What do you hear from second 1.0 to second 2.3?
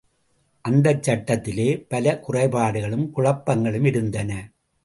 சட்டத்திலே பல